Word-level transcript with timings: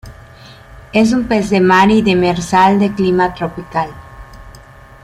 Es 0.93 1.13
un 1.13 1.25
pez 1.27 1.51
de 1.51 1.61
mar 1.61 1.91
y 1.91 2.01
demersal 2.01 2.79
de 2.79 2.91
clima 2.91 3.35
tropical. 3.35 3.91